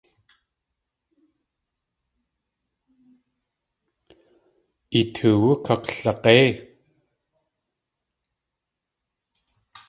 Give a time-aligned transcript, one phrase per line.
[4.99, 6.49] I toowú kaklag̲éi!